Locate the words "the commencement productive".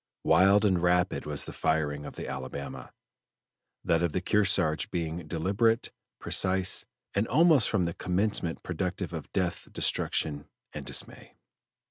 7.85-9.13